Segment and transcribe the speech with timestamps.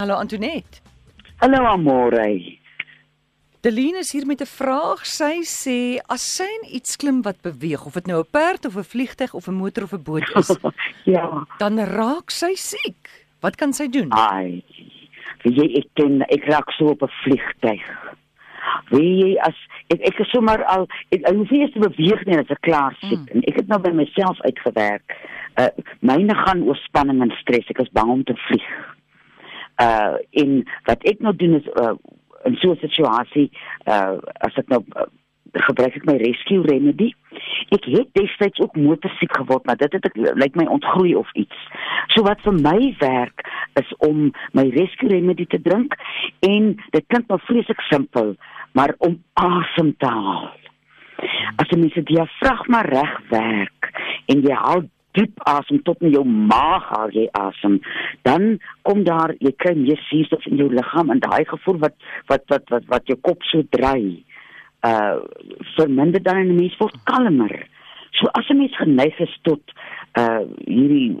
[0.00, 0.80] Hallo Antoinette.
[1.42, 2.56] Hallo Amore.
[3.60, 5.04] Deline is hier met 'n vraag.
[5.04, 8.90] Sy sê as sy iets klim wat beweeg, of dit nou 'n perd of 'n
[8.92, 10.56] vliegtyg of 'n motor of 'n boot is,
[11.14, 13.26] ja, dan raak sy siek.
[13.40, 14.10] Wat kan sy doen?
[14.10, 14.64] ai.
[15.42, 17.84] Wie jy ek ken ek raak so op 'n vliegtyg.
[18.88, 19.56] Wie jy as
[19.92, 22.96] ek ek is sommer al ek, hoef nie eens te beweeg nie as ek klaar
[23.00, 23.32] siek mm.
[23.34, 25.12] en ek het nou by myself uitgewerk.
[25.60, 25.68] Uh
[26.00, 27.68] myne gaan oor spanning en stres.
[27.68, 28.96] Ek is bang om te vlieg.
[29.80, 31.96] Uh en wat ek nou doen is uh
[32.44, 33.50] in so 'n situasie
[33.86, 34.16] uh
[34.46, 35.08] as ek nou uh,
[35.58, 37.10] gebruik ek my rescue remedy.
[37.74, 41.56] Ek het destyds ook motorsiek geword, maar dit het ek lyk my ontgroei of iets.
[42.14, 43.44] So wat vir my werk
[43.80, 45.96] is om my rescue remedy te drink
[46.46, 48.34] en dit klink nou vreeslik simpel,
[48.72, 50.50] maar om asem te haal.
[51.60, 53.90] As jy mens die diafragma reg werk
[54.32, 54.86] en jy haal
[55.18, 57.80] diep asem tot in jou maag haal jy asem,
[58.22, 61.96] dan kom daar jy kry meer suurstof in jou liggaam en daai gevoel wat
[62.30, 64.22] wat wat wat wat jou kop so dry
[64.86, 65.18] uh
[65.76, 67.66] verminder dan 'n mens word kalmer.
[68.12, 69.60] So as 'n mens geneig is tot
[70.18, 71.16] uh hierdie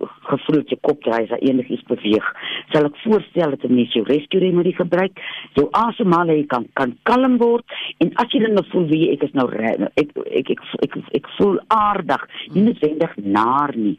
[0.70, 2.26] jou kop draai as enigiets beweeg,
[2.72, 5.18] sal ek voorstel dat 'n mens jou rescue remedy gebruik,
[5.54, 7.64] jou asemhaling kan kan kalm word
[7.98, 10.96] en as jy dan nou voel wie ek is nou ek ek ek ek, ek,
[11.14, 13.98] ek voel aardig, nie noodwendig naar nie.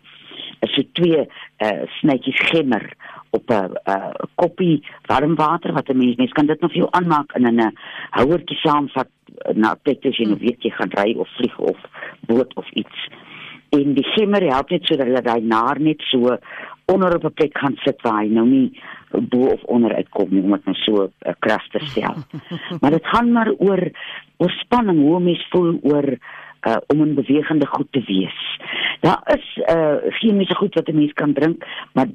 [0.61, 1.27] As jy twee
[1.61, 2.91] uh snytjies gemmer
[3.31, 6.91] op 'n uh, koppie warm water wat 'n mens mens kan dit nog vir jou
[6.91, 7.73] aanmaak in 'n
[8.09, 9.09] houertjie saamvat
[9.53, 11.77] na plek as jy nou weet jy gaan ry of vlieg of
[12.27, 13.07] boot of iets.
[13.71, 16.37] En die gemmer help net sodat jy daai naar net so
[16.91, 20.43] onder op 'n plek gaan sit waar hy nou nie bo of onder uitkom nie
[20.43, 22.15] om dit nou so 'n uh, kras te stel.
[22.81, 23.91] maar dit gaan maar oor
[24.37, 26.17] oor spanning, hoe mens voel oor
[26.67, 28.59] uh, om 'n bewegende goed te wees.
[28.99, 32.07] Daar is uh chemiese goed wat 'n mens kan drink, maar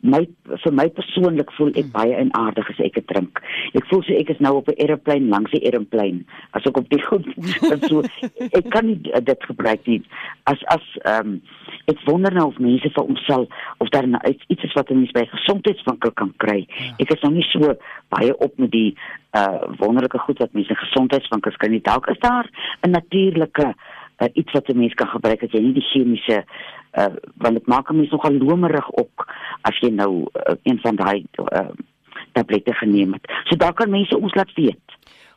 [0.00, 3.40] my vir my persoonlik voel ek baie enaardig as ek dit drink.
[3.72, 6.24] Ek voel so ek is nou op 'n aeroplane langs die aeroplane.
[6.50, 7.26] As ek op die goed
[7.90, 8.02] so
[8.38, 10.02] ek kan nie dit gebruik nie.
[10.44, 11.42] As as ehm um,
[11.86, 13.48] ek wonder nou of mense vir homself
[13.78, 16.66] of daar nou iets is wat 'n mens by gesondheidswinkel kan kry.
[16.68, 16.94] Ja.
[16.98, 17.74] Ek is nou nie so
[18.08, 18.96] baie op met die
[19.34, 21.80] uh wonderlike goed wat mense in gesondheidswinkels kan nie.
[21.80, 22.46] Dalk is daar
[22.82, 23.74] 'n natuurlike
[24.20, 26.44] uh, iets wat 'n mens kan gebruik as jy nie die chemiese
[26.98, 29.26] uh want dit maak 'n mens nogal lomerig op
[29.62, 31.70] as jy nou uh, een van daai uh
[32.32, 33.24] tablette geneem het.
[33.44, 34.86] So daar kan mense ons laat weet.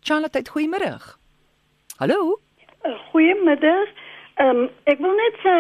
[0.02, 0.98] Charlotte, goeiemôre.
[1.98, 2.40] Hallo.
[3.12, 3.88] Goeiemiddag.
[4.36, 5.54] Ehm um, ek wil net sê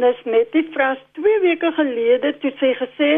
[0.00, 3.10] nes met die vrou twee weke gelede toe sy gesê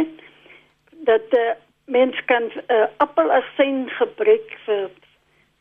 [1.06, 1.54] dat 'n uh,
[1.86, 4.90] mens kan uh, appelasyn gebruik vir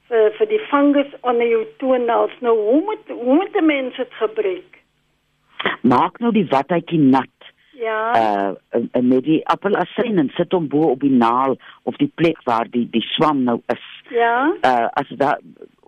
[0.10, 2.36] vir vir die fungus onder jou toenails.
[2.46, 4.82] Nou hoe moet hoe moet die mens dit gebruik?
[5.82, 7.34] Maak nou die watjie nat.
[7.78, 8.00] Ja.
[8.74, 12.70] Uh met die appelasyn en sit hom bo op die naal of die plek waar
[12.74, 13.88] die die swam nou is.
[14.10, 14.54] Ja.
[14.66, 15.38] Uh as da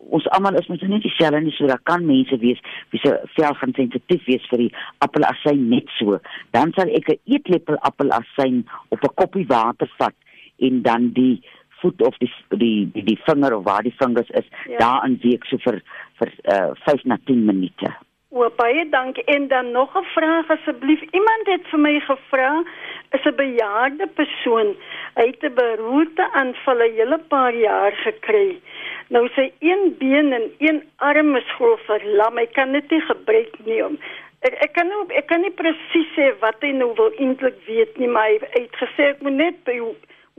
[0.09, 2.61] ons almal is mos net dieselfde nie so dat kan mense wees
[2.93, 4.71] wie se vel gaan sensitief wees vir die
[5.05, 6.19] appelasyn net so.
[6.55, 10.15] Dan sal ek 'n eetlepel appelasyn op 'n koppie water vat
[10.59, 11.41] en dan die
[11.81, 14.77] voet of die die die, die vinger of waar die vingers is ja.
[14.77, 15.81] daarin week so vir
[16.19, 17.95] vir uh 5 na 10 minute.
[18.29, 19.23] O, baie dankie.
[19.23, 21.01] En dan nog 'n vraag asseblief.
[21.01, 22.63] Iemand het vir my gevra,
[23.11, 24.75] is 'n bejaarde persoon,
[25.15, 28.61] hy het 'n beroerte aanval 'n hele paar jaar gekry.
[29.07, 32.37] Nou sy een been en een arm is grof verlam.
[32.37, 33.97] Hy kan dit nie gebruik nie om
[34.39, 37.97] Ek ek kan nou ek kan nie presies sê wat hy nou wil eintlik weet
[37.99, 39.75] nie, maar hy het gesê ek moet net by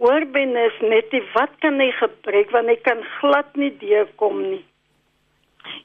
[0.00, 4.64] Oorbenes net die wat kan hy gebruik want hy kan glad nie deurkom nie.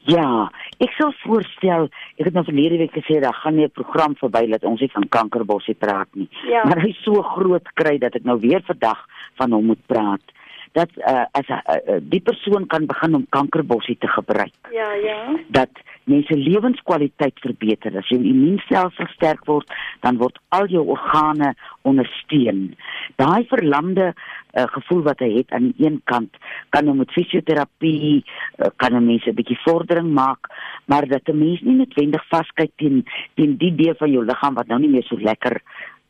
[0.08, 0.48] Ja,
[0.80, 1.90] ek sou voorstel,
[2.20, 4.92] ek het nou verlede week gesê daar gaan nie 'n program verby dat ons nie
[4.92, 6.30] van kankerbossie praat nie.
[6.48, 6.64] Ja.
[6.64, 9.06] Maar hy so groot kry dat ek nou weer vandag
[9.36, 10.24] van hom moet praat.
[10.72, 14.56] Dat uh, as uh, uh, die persoon kan begin om kankerbossie te gebruik.
[14.72, 15.36] Ja, ja.
[15.48, 15.72] Dat
[16.12, 17.98] mense lewenskwaliteit verbeter.
[17.98, 19.70] As jou immuunstelsel sterk word,
[20.06, 22.76] dan word al jou organe ondersteun.
[23.22, 26.38] Daai verlamde uh, gevoel wat hy het aan die een kant,
[26.70, 30.48] kan hom met fisioterapie uh, kan mense 'n bietjie vordering maak,
[30.86, 33.06] maar dat 'n mens nie noodwendig vaskyk teen
[33.36, 35.62] teen die deel van jou liggaam wat nou nie meer so lekker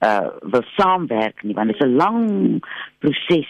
[0.04, 2.20] uh wil saamwerk nie, want dit is 'n lang
[3.00, 3.50] proses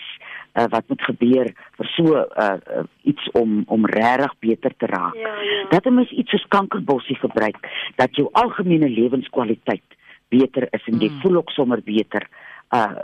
[0.56, 5.16] uh, wat moet gebeur vir so uh, uh, iets om om regtig beter te raak.
[5.16, 5.66] Ja, ja.
[5.70, 7.58] Dat 'n mens iets soos kankerbossie gebruik
[7.96, 9.90] dat jou algemene lewenskwaliteit
[10.30, 11.22] beter is en jy mm.
[11.22, 12.28] voel ook sommer beter.
[12.70, 13.02] Uh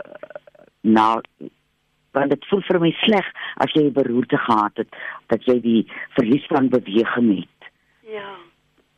[0.80, 1.22] nou
[2.12, 3.26] want dit voel vir my sleg
[3.56, 4.88] as jy 'n beroerte gehad het
[5.26, 5.82] dat jy die
[6.16, 7.70] verlies van beweging het.
[8.02, 8.30] Ja.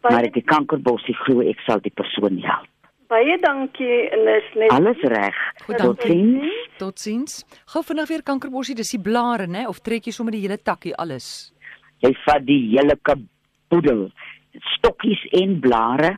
[0.02, 2.73] Maar ek die kankerbossie glo ek sal die persoon help.
[3.08, 5.36] Baie dankie en is net Alles reg.
[5.66, 6.60] Totsiens.
[6.80, 7.42] Totsiens.
[7.72, 10.94] Gou vinnig weer kankerbossie, dis die blare, né, of trek jy sommer die hele takkie
[10.96, 11.52] alles?
[12.04, 14.06] Jy vat die hele kaboedel,
[14.76, 16.14] stokkies en blare.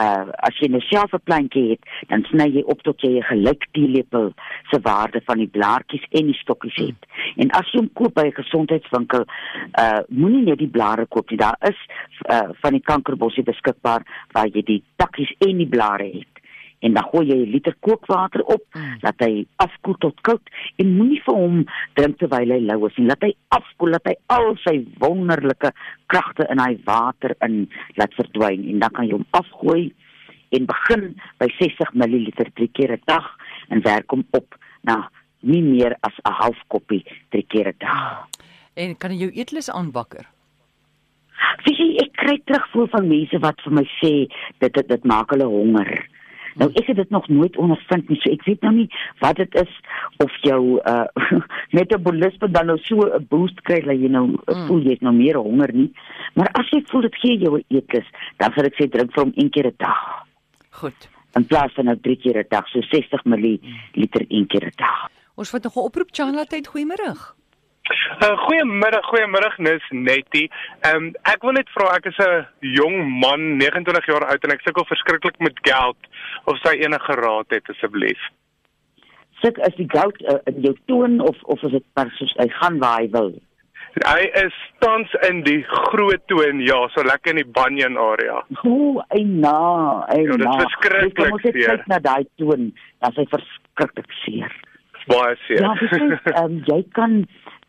[0.00, 3.28] Uh as jy nou self 'n plantjie het, dan sny jy op tot jy 'n
[3.30, 4.32] gelyk teelepel
[4.70, 7.00] se waarde van die blaartjies en die stokkies het.
[7.36, 9.24] En as jy hom koop by 'n gesondheidswinkel,
[9.78, 11.38] uh moenie net die blare koop nie.
[11.38, 11.78] Daar is
[12.30, 14.02] uh van die kankerbossie beskikbaar
[14.32, 16.33] waar jy die takkies en die blare het.
[16.84, 18.98] En dan gooi jy 'n liter kookwater op, Mm.
[19.02, 20.42] laat hy afkoel tot koud
[20.78, 21.64] en moenie vir hom
[21.94, 23.06] drink terwyl hy lou is nie.
[23.06, 25.72] Laat hy afkoel, laat hy al sy wonderlike
[26.08, 29.92] kragte in hy water in laat verdwyn en dan kan jy hom afgooi
[30.52, 33.36] en begin by 60 ml drie keer 'n dag
[33.70, 34.54] en werk hom op
[34.84, 35.08] na
[35.42, 38.26] nie meer as 'n half koppie drie keer 'n dag.
[38.76, 40.26] En kan jy jou eetlus aanwakker?
[41.64, 44.12] Weet jy, ek kry terugvoer van mense wat vir my sê
[44.60, 46.08] dit dit, dit maak hulle honger.
[46.54, 48.18] Nou ek het dit nog nooit ondervind nie.
[48.22, 48.88] So ek weet nou nie
[49.22, 49.72] wat dit is
[50.22, 51.06] of jou uh
[51.78, 54.66] metabolisme dan nou so 'n boost kry dat jy nou mm.
[54.66, 55.90] voel jy het nou meer honger nie.
[56.34, 59.24] Maar as jy voel dit gee jou 'n eetlus, dan sal ek sê drink vir
[59.24, 60.26] hom een keer 'n dag
[60.70, 61.08] Goed.
[61.34, 63.58] in plaas van nou drie keer 'n dag, so 60 ml
[63.94, 65.08] een keer 'n dag.
[65.34, 67.34] Ons vat nog 'n oproep Chanla tyd goeiemôre.
[67.84, 70.46] Uh, goeiemiddag, goeiemiddag Nis Nettie.
[70.80, 72.46] Ehm um, ek wil net vra ek is 'n
[72.78, 76.08] jong man, 29 jaar oud en ek sukkel verskriklik met geld
[76.48, 78.22] of sy enige raad het asseblief.
[79.42, 82.48] Sit as die gout uh, in jou toon of of is dit maar soos hy
[82.56, 83.32] gaan waar hy wil.
[84.00, 88.40] Hy is tans in die groot toon, ja, so lekker in die banyan area.
[88.64, 90.32] O, eina, eina.
[90.32, 91.68] Ja, dit is verskriklik Jy moet net seer.
[91.68, 94.62] kyk na daai toon, dan is hy verskriklik seer.
[95.06, 95.60] Baie seer.
[95.60, 95.90] Ja, dis
[96.40, 97.12] ehm jy kan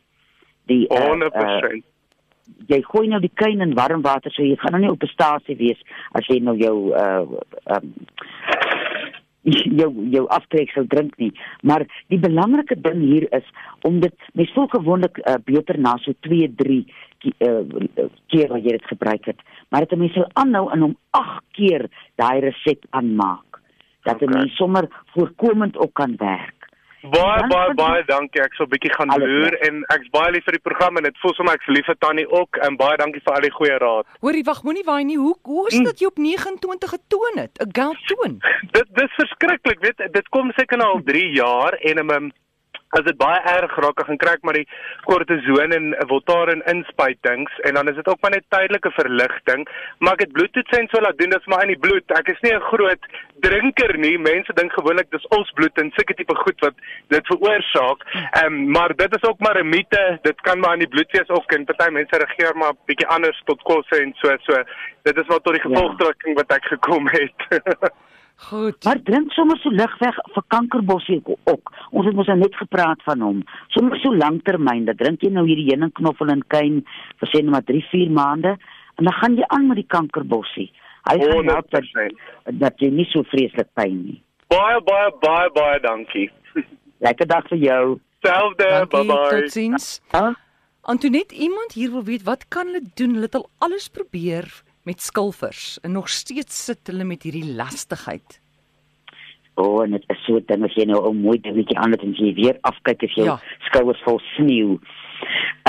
[0.66, 1.82] Die uh, 100%.
[2.68, 5.14] jy gooi nou die kuyn in warm water so jy gaan nou nie op 'n
[5.14, 5.80] stasie wees
[6.12, 7.26] as jy nou jou uh
[7.76, 7.94] um,
[9.80, 11.30] jou jou aftreksel drink nie.
[11.62, 13.46] Maar die belangrike ding hier is
[13.88, 17.60] om dit mens voel gewoonlik uh, beter na so 2 3 uh,
[18.32, 19.40] keer wat jy dit gebruik het.
[19.68, 21.88] Maar dit mense sal aanhou en om 8 keer
[22.20, 23.46] daai resep aanmaak.
[24.04, 24.28] Dat Okay.
[24.28, 26.59] 'n mens sommer voorkomend ook kan werk
[27.02, 28.42] Baie baie baie dankie.
[28.42, 31.16] Ek sal 'n bietjie gaan loer en ek's baie lief vir die program en dit
[31.22, 34.06] voel sommer ek's lief vir Tannie ook en baie dankie vir al die goeie raad.
[34.20, 35.16] Hoorie, wag, moenie waai nie.
[35.16, 35.84] Hoe hoe is Mm.
[35.84, 37.56] dit jy op 29 getoon het?
[37.60, 38.38] 'n Goud toon.
[38.76, 42.32] Dit dis verskriklik, weet dit kom seker nou al 3 jaar en um,
[42.98, 44.66] as dit baie erg raak, dan gaan kry ek maar die
[45.06, 49.66] kortison en Voltaren inspuitings en dan is dit ook maar net tydelike verligting,
[49.98, 52.10] maar ek het bloedtoetse en so laat doen, dis maar in die bloed.
[52.18, 53.02] Ek is nie 'n groot
[53.46, 54.18] drinker nie.
[54.18, 56.74] Mense dink gewoonlik dis ons bloed en sulke tipe goed wat
[57.08, 58.00] dit veroorsaak.
[58.14, 60.18] Ehm um, maar dit is ook maar 'n mite.
[60.22, 63.42] Dit kan maar in die bloed wees ook en party mense reageer maar bietjie anders
[63.44, 64.62] tot kosse en so so.
[65.02, 65.68] Dit is maar tot die Ja.
[65.68, 67.38] gevolgtrekking wat ek gekom het.
[68.40, 68.84] Goed.
[68.84, 71.72] Maar drink sommer so ligweg vir kankerbossie ook.
[71.90, 73.42] Ons het mos nou net gepraat van hom.
[73.74, 76.80] Sommer so lanktermyn, dat drink jy nou hierdie heuningsknoffel en kuyn
[77.20, 78.54] vir sê net maar 3, 4 maande
[78.96, 80.70] en dan gaan jy aan met die kankerbossie.
[81.10, 82.24] Hy gaan help dat, 100%.
[82.64, 84.18] dat jy nie so vreeslik pyn nie.
[84.52, 86.28] Baie baie baie baie dankie.
[87.04, 87.84] Lekker dag vir jou.
[88.24, 89.28] Selfde, bye bye.
[89.36, 90.00] Totsiens.
[90.16, 90.32] Ha?
[90.88, 93.14] Antoinette, iemand hier wil weet wat kan hulle doen?
[93.16, 94.48] Hulle het al alles probeer
[94.90, 98.40] met skilfers en nog steeds sit hulle met hierdie lastigheid.
[99.54, 102.14] O, oh, en dit is so ding as jy nou 'n mooi dingetjie het en
[102.18, 103.38] jy weer afkyk as jou Ja.
[103.68, 104.78] skouers vol sneeu.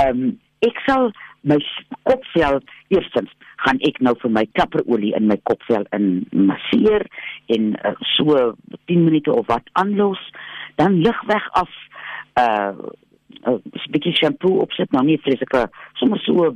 [0.01, 1.11] Ehm um, ek sal
[1.43, 1.57] my
[2.03, 3.29] kopvel eerstens
[3.65, 7.05] gaan ek nou vir my kapperolie in my kopvel in masseer
[7.47, 10.21] en uh, so 10 minute of wat aanlos,
[10.75, 11.69] dan ligweg af
[12.39, 12.73] uh
[13.45, 16.55] 'n bietjie shampoo opsit, nou nie vreeslike sommer so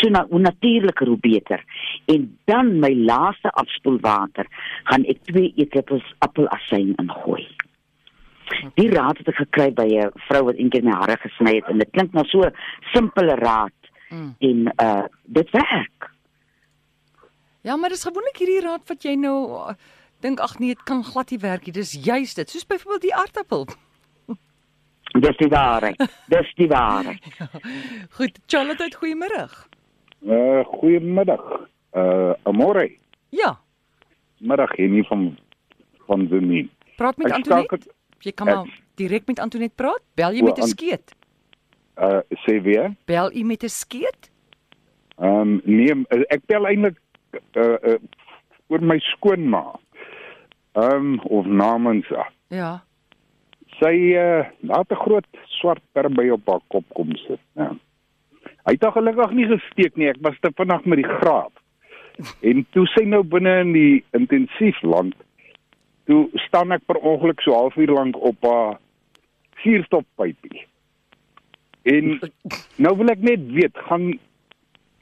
[0.00, 1.64] so na, hoe natuurliker hoe beter.
[2.06, 4.46] En dan my laaste afspoelwater
[4.84, 7.46] gaan ek 2 eetlepels appelasyn ingooi.
[8.74, 11.78] Die raad het ek gekry by 'n vrou wat eendag my hare gesny het en
[11.78, 12.50] dit klink nou so
[12.92, 13.72] simpele raad
[14.12, 14.34] Mm.
[14.38, 16.10] en uh dit werk.
[17.62, 19.74] Ja, maar dis gewoonlik hierdie raad wat jy nou uh,
[20.20, 21.72] dink ag nee, dit kan glad nie werk nie.
[21.72, 22.50] Dis juist dit.
[22.50, 23.66] Soos byvoorbeeld die aardappel.
[25.20, 25.96] Dis die waarheid.
[26.28, 27.20] Dis die waarheid.
[28.16, 29.48] Goed, Charlotte, goeiemôre.
[30.22, 31.68] Uh goeiemiddag.
[31.92, 32.90] Uh amore.
[33.28, 33.58] Ja,
[34.42, 35.38] Middag hier nie van
[36.06, 36.70] van Zimie.
[36.96, 37.78] praat met Antoinette.
[38.18, 40.02] Jy kan maar direk met Antoinette praat.
[40.14, 41.14] Bel jy O, met 'n skeet?
[41.96, 42.94] Uh sê weer.
[43.04, 44.30] Bel jy met 'n skeet?
[45.18, 46.98] Ehm um, nee, ek bel eintlik
[47.56, 47.98] uh, uh
[48.66, 49.78] oor my skoonma.
[50.72, 52.32] Ehm um, of namens haar.
[52.48, 52.84] Ja.
[53.78, 55.26] Sy uh het 'n groot
[55.60, 57.40] swart perby op haar kop kom sit.
[57.56, 57.72] Ja.
[58.66, 60.08] Hy het gelukkig nie gesteek nie.
[60.08, 61.52] Ek was te vinnig met die graaf.
[62.40, 65.14] En toe sy nou binne in die intensief land,
[66.04, 68.78] toe staan ek per ongeluk so halfuur lank op haar
[69.62, 70.66] suurstofpypie.
[71.82, 72.18] En
[72.76, 74.12] nou wil ek net weet, gaan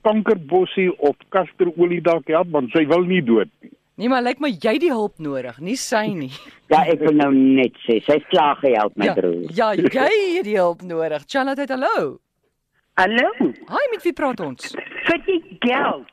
[0.07, 3.73] kankerbossie of kasterolie dalk help want sy wil nie dood nie.
[4.01, 6.31] Nee, maar lyk my jy die hulp nodig, nie sy nie.
[6.73, 9.49] Ja, ek wil nou net sê, sy's klaar gehelp my ja, broer.
[9.59, 10.07] ja, jy
[10.39, 11.25] het die hulp nodig.
[11.29, 12.21] Charlotte, hallo.
[13.01, 13.27] Hallo,
[13.75, 14.71] Hi, met wie praat ons?
[15.09, 16.09] vir die geld.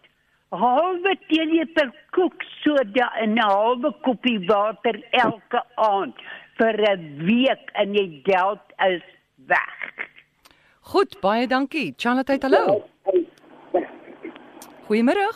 [0.56, 6.16] Halwe teelieter koek soda en 'n halwe koppie water elke aand
[6.58, 9.04] vir 'n week en jy geld is
[9.46, 9.78] weg.
[10.82, 11.94] Goed, baie dankie.
[11.98, 12.84] Charlotte, hallo.
[14.88, 15.28] Goeiemôre.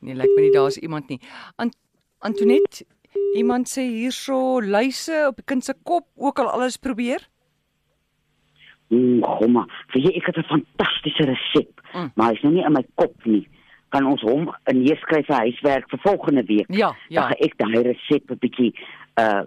[0.00, 1.20] Nee, lyk my nie daar's iemand nie.
[1.56, 1.74] Ant
[2.20, 2.84] Antoinette,
[3.34, 7.28] iemand sê hierso luise op die kind se kop ook al alles probeer?
[8.90, 12.10] Mm, Gomma, vir jy ek het 'n fantastiese resep, Mm.
[12.16, 13.46] maar hy's nou nie in my kop nie.
[13.90, 16.66] Kan ons hom neerskryf vir huiswerk vir volgende week?
[16.68, 17.20] Ja, ja.
[17.28, 18.72] Dan ek daai resep 'n bietjie
[19.18, 19.42] uh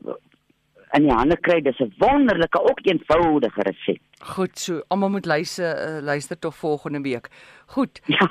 [0.94, 1.62] in die hande kry.
[1.62, 4.02] Dis 'n wonderlike, ook eenvoudige resep.
[4.36, 7.30] Goed, so almal moet luister uh, luister tot volgende week.
[7.66, 8.02] Goed.
[8.08, 8.30] Ja.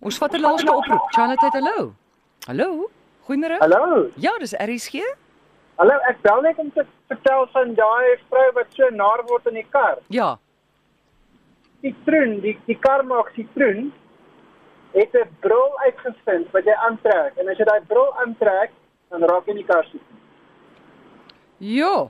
[0.00, 1.12] Ons vat 'n laaste oproep.
[1.12, 1.94] Charlotte, hallo.
[2.46, 2.90] Hallo.
[3.26, 3.58] Goeiemôre.
[3.58, 4.10] Hallo.
[4.14, 5.02] Ja, dis RSG.
[5.76, 9.58] Hallo, ek bel net om te vertel van daai vrou wat so naar word in
[9.60, 9.98] die kar.
[10.08, 10.38] Ja.
[11.82, 13.92] Citroen, die die kar maak Citroen
[14.94, 18.70] het 'n bril uitgevind wat jy aantrek en as jy daai bril aantrek,
[19.10, 20.15] dan raak jy nie kar siek.
[21.58, 22.08] Ja.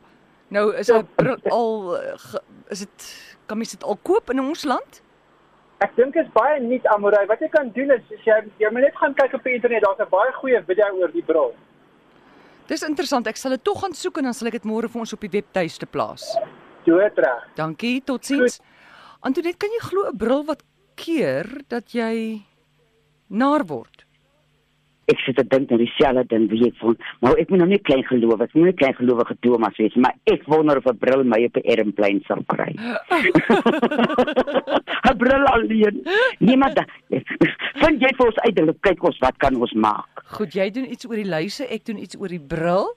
[0.49, 1.03] Nou is hy
[1.50, 3.09] al uh, ge, is dit
[3.47, 5.03] kan mens dit al koop in ons land?
[5.85, 7.26] Ek dink dit is baie nuut Amorey.
[7.29, 9.83] Wat jy kan doen is, is jy jy moet net gaan kyk op die internet,
[9.85, 11.55] daar's 'n baie goeie video oor die bril.
[12.67, 13.26] Dis interessant.
[13.26, 15.21] Ek sal dit tog gaan soek en dan sal ek dit môre vir ons op
[15.21, 16.25] die webtuiste plaas.
[16.85, 17.45] Dood reg.
[17.55, 18.61] Dankie, totsiens.
[19.21, 20.62] Antoinette, kan jy glo 'n bril wat
[20.97, 22.43] keer dat jy
[23.29, 24.06] naar word?
[25.07, 27.79] Ek sit te dink aan dieselfde ding wie ek van, maar ek moet nou nie
[27.79, 31.25] klein geloof, ek moet nie klein gelowige Thomas wees, maar ek wonder of 'n bril
[31.25, 32.75] my op 'n ermplein sal kry.
[35.07, 36.03] 'n Bril alleen.
[36.39, 36.81] Niemand.
[37.77, 40.23] Vind jy vir ons uit, hulle kyk ons wat kan ons maak.
[40.39, 42.91] Goed, jy doen iets oor die luise, ek doen iets oor die bril.